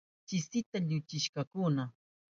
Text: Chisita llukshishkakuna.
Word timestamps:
Chisita 0.27 0.77
llukshishkakuna. 0.87 1.83